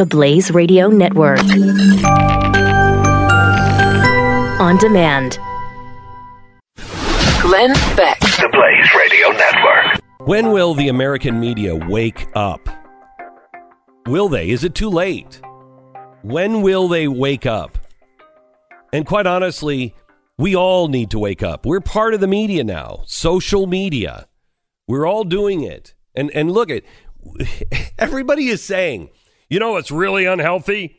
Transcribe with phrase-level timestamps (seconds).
[0.00, 1.40] the Blaze Radio Network.
[4.58, 5.38] On demand.
[7.42, 8.18] Glenn Beck.
[8.20, 10.00] The Blaze Radio Network.
[10.20, 12.66] When will the American media wake up?
[14.06, 14.48] Will they?
[14.48, 15.38] Is it too late?
[16.22, 17.76] When will they wake up?
[18.94, 19.94] And quite honestly,
[20.38, 21.66] we all need to wake up.
[21.66, 24.24] We're part of the media now, social media.
[24.88, 25.92] We're all doing it.
[26.14, 26.84] And and look at
[27.98, 29.10] everybody is saying,
[29.50, 30.96] you know what's really unhealthy?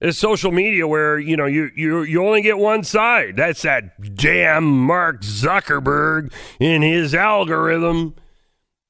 [0.00, 3.34] Is social media where, you know, you, you you only get one side.
[3.34, 8.14] That's that damn Mark Zuckerberg in his algorithm.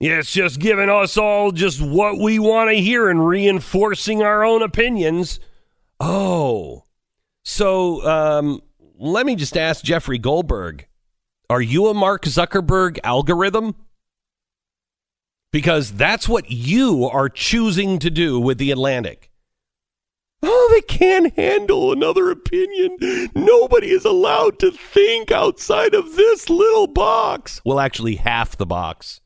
[0.01, 4.63] It's just giving us all just what we want to hear and reinforcing our own
[4.63, 5.41] opinions.
[5.99, 6.85] Oh,
[7.43, 8.61] so um,
[8.99, 10.87] let me just ask Jeffrey Goldberg
[11.49, 13.75] Are you a Mark Zuckerberg algorithm?
[15.59, 19.29] Because that's what you are choosing to do with The Atlantic.
[20.41, 23.31] Oh, they can't handle another opinion.
[23.35, 27.61] Nobody is allowed to think outside of this little box.
[27.65, 29.21] Well, actually, half the box.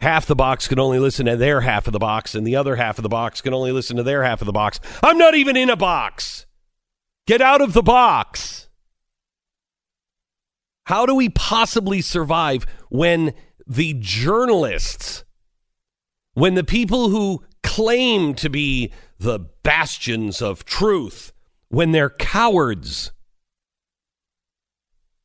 [0.00, 2.76] Half the box can only listen to their half of the box, and the other
[2.76, 4.80] half of the box can only listen to their half of the box.
[5.02, 6.46] I'm not even in a box.
[7.26, 8.70] Get out of the box.
[10.86, 13.34] How do we possibly survive when
[13.66, 15.24] the journalists,
[16.34, 21.32] when the people who claim to be the bastions of truth,
[21.68, 23.12] when they're cowards?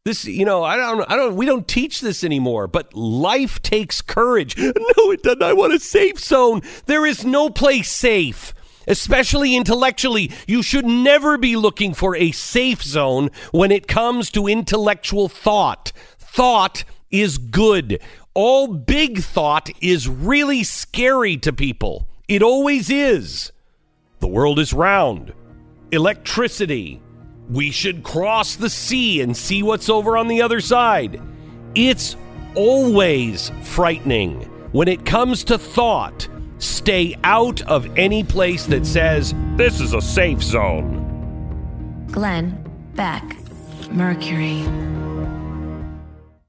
[0.05, 4.01] This, you know, I don't, I don't, we don't teach this anymore, but life takes
[4.01, 4.55] courage.
[4.57, 5.43] No, it doesn't.
[5.43, 6.61] I want a safe zone.
[6.85, 8.53] There is no place safe
[8.89, 10.31] especially intellectually.
[10.47, 15.93] You should never be looking for a safe zone when it comes to intellectual thought.
[16.17, 18.01] Thought is good.
[18.33, 22.07] All big thought is really scary to people.
[22.27, 23.51] It always is.
[24.19, 25.33] The world is round.
[25.91, 27.01] Electricity.
[27.49, 31.21] We should cross the sea and see what's over on the other side.
[31.75, 32.15] It's
[32.55, 34.41] always frightening
[34.71, 36.27] when it comes to thought
[36.59, 40.97] Stay out of any place that says, this is a safe zone.
[42.11, 42.61] Glenn,
[42.95, 43.23] Beck,
[43.91, 44.63] Mercury.